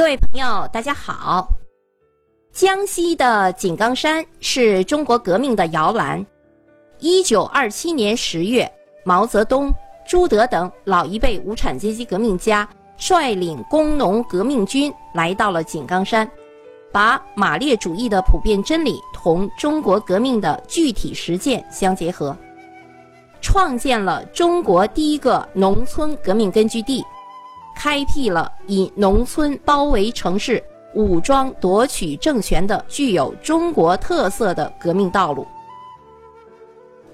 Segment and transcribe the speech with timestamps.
[0.00, 1.46] 各位朋友，大家好。
[2.54, 6.24] 江西的井冈山是中国革命的摇篮。
[7.00, 8.66] 一九二七年十月，
[9.04, 9.70] 毛泽东、
[10.08, 12.66] 朱德等老一辈无产阶级革命家
[12.96, 16.26] 率领工农革命军来到了井冈山，
[16.90, 22.34] 把马列主义的普遍真理同中国革命的具体实践相结合，
[23.42, 27.04] 创建了中国第一个农村革命根据地。
[27.82, 30.62] 开辟了以农村包围城市、
[30.94, 35.46] 武装夺取政权的具有中国特色的革命道路。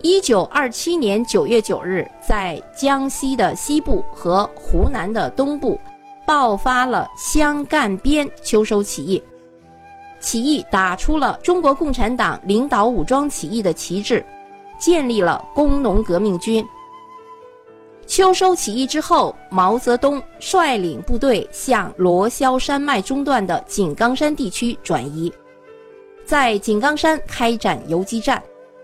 [0.02, 5.78] 一九二七年九月九日，在江西的西部和湖南的东部，
[6.26, 9.22] 爆发了湘赣边秋收起义。
[10.18, 14.26] 起义打出了中国共产党领导武装起义的旗帜，
[14.80, 16.66] 建立了工农革命军。
[18.06, 25.30] 秋收起义之后，毛泽东率领部队向罗霄山脉中段的井冈山地区转移，
[26.24, 28.40] 在井冈山开展游击战，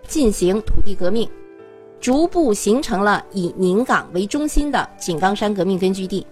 [0.08, 1.28] 进行土地革命，
[2.00, 6.26] 逐步形成了以宁港为中心的井冈山革命根据地。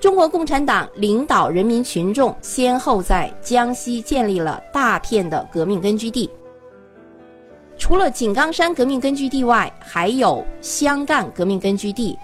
[0.00, 6.30] 中国共产党领导人民群众先后在江西建立了大片的革命根据地。
[7.92, 12.18] 除了井冈山革命根据地外，还有湘赣革命根据地、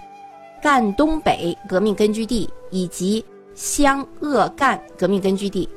[0.63, 5.69] 赣东北革命根据地以及湘鄂赣革命根据地。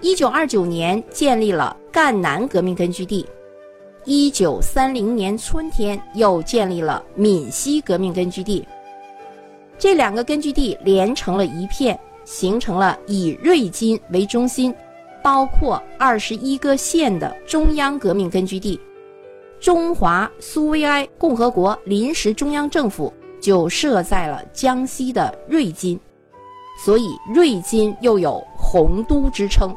[0.00, 3.26] 一九二九年建立了赣南革命根据地，
[4.04, 8.64] 一九三零年春天又建立了闽西革命根据地。
[9.80, 14.72] 这两个根据地连成了一片，形成了以瑞金为中心。
[15.22, 18.80] 包括二十一个县的中央革命根据地，
[19.60, 25.98] 中华苏维埃共和国临时中央政府就设在了江西的瑞金，
[26.84, 29.74] 所以瑞金又有“洪都”之称。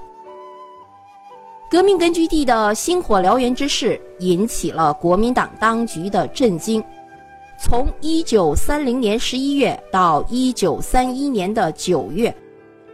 [1.69, 6.83] 革命根据地的星火燎原之势引起了国民党当局的震惊。
[7.59, 12.33] 从一九三零年十一月到一九三一年的九月。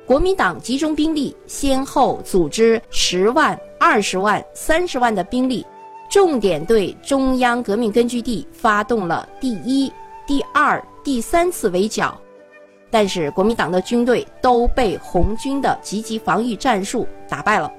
[0.09, 5.63] 国民党集中兵力，先后组织十万、二十万、三十万的兵力，
[6.09, 9.93] 重点对中央革命根据地发动了第一、
[10.25, 12.19] 第二、第三次围剿，
[12.89, 17.71] 但是国民党的军队都被红军的积极防御战术打败了。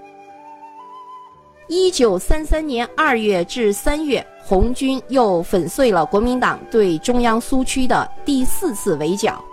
[1.66, 9.44] 一九三三年二月至三月，红军又粉碎了国民党对中央苏区的第四次围剿。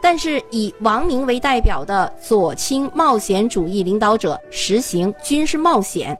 [0.00, 6.18] 但是以王明为代表的左倾冒险主义领导者实行军事冒险，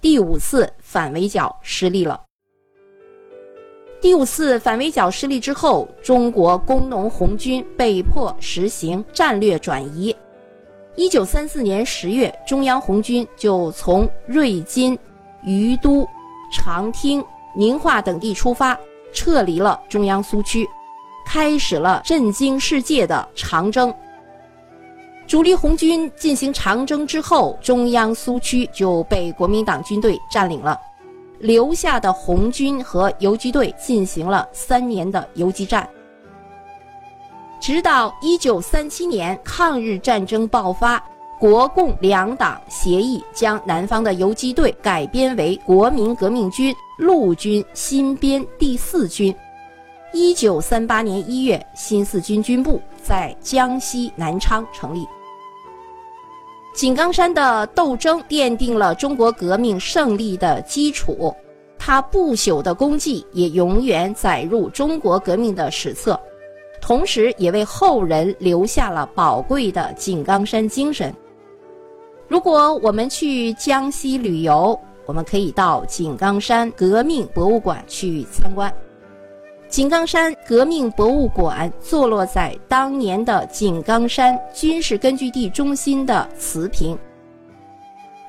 [0.00, 2.20] 第五次反围剿失利了。
[4.00, 10.14] 第五次反围剿失利之后，中国工农红军被迫实行战略转移。
[10.94, 14.96] 一九三四年十月，中央红军就从瑞金、
[15.42, 16.06] 于都、
[16.52, 17.24] 长汀、
[17.56, 18.78] 宁化等地出发，
[19.12, 20.68] 撤离了中央苏区。
[21.30, 23.94] 开始了震惊世界的长征。
[25.26, 30.80] 主力红军进行长征之后，中央苏区就被国民党军队占领了，
[31.38, 35.86] 留下的红军和游击队进行了三年的游击战，
[37.60, 40.98] 直到一九三七年抗日战争爆发，
[41.38, 49.36] 国共两党协议将南方的游击队改编为国民革命军陆军新编第四军。
[50.12, 55.06] 一九三八年一月，新四军军部在江西南昌成立。
[56.74, 61.34] 井冈山的斗争奠定了中国革命胜利的基础，
[61.78, 66.18] 它不朽的功绩也永远载入中国革命的史册，
[66.80, 71.14] 同时也为后人留下了宝贵的井冈山精神。
[72.28, 78.72] 如果我们去江西旅游，我们可以到井冈山革命博物馆去参观。
[79.68, 86.98] 井冈山革命博物馆坐落在当年的井冈山军事根据地中心的瓷坪。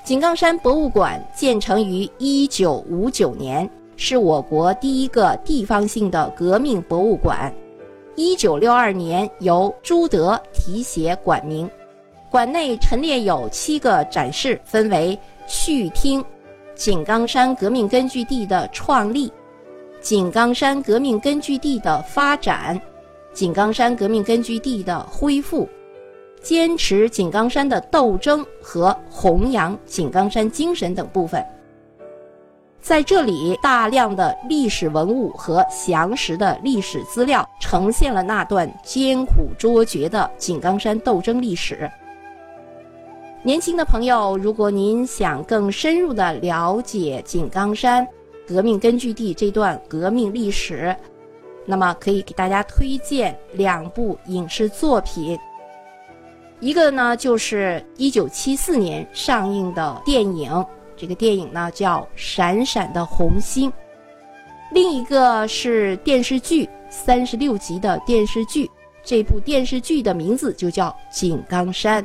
[0.03, 7.53] 井冈山博物馆建成于一九五九年，是我国第一个地方性的革命博物馆。
[8.15, 11.69] 一九六二年由朱德题写馆名，
[12.29, 16.23] 馆内陈列有七个展示，分为序听
[16.75, 19.31] 井冈山革命根据地的创立。
[20.01, 22.79] 井冈山革命根据地的发展，
[23.33, 25.67] 井冈山革命根据地的恢复，
[26.41, 31.43] 坚持井冈山的斗争和弘扬井冈山精神等部分。
[32.81, 41.91] 在这里，大量的历史文物和详实的历史资料呈现了那段艰苦卓绝的井冈山斗争历史。
[43.43, 48.07] 年轻的朋友，如果您想更深入的了解井冈山
[48.49, 50.95] 革命根据地这段革命历史，
[51.67, 55.37] 那么可以给大家推荐两部影视作品。
[56.59, 60.65] 一个呢，就是一九七四年上映的电影，
[60.97, 63.69] 这个电影呢叫《闪闪的红星》；
[64.71, 68.67] 另一个是电视剧，三十六集的电视剧，
[69.03, 72.03] 这部电视剧的名字就叫《井冈山》。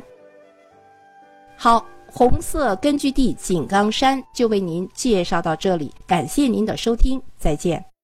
[1.57, 1.83] 好，
[2.17, 7.94] 红色根据地井冈山就为您介绍到这里，感谢您的收听，再见。